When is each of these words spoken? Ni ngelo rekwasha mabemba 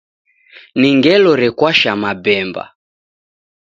Ni 0.79 0.89
ngelo 0.97 1.31
rekwasha 1.41 1.91
mabemba 2.01 2.63